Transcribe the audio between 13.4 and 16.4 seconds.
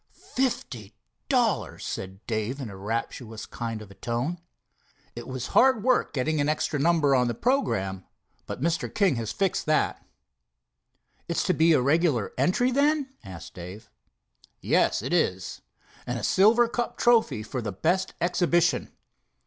Dave. "Yes, it is, and a